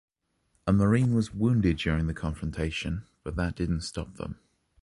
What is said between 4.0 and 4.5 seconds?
them.